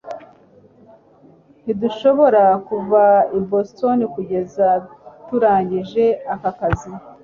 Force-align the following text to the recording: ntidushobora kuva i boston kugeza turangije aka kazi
ntidushobora 1.63 2.43
kuva 2.67 3.03
i 3.37 3.39
boston 3.49 3.99
kugeza 4.13 4.67
turangije 5.27 6.05
aka 6.33 6.51
kazi 6.59 6.91